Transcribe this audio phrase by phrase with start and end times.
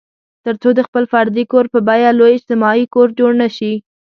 [0.45, 3.73] تر څو د خپل فردي کور په بیه لوی اجتماعي کور جوړ نه شي.